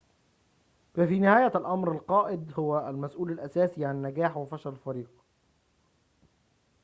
[0.93, 5.09] ففي نهاية الأمر القائد هو المسؤول الأساسي عن نجاح وفشل الفريق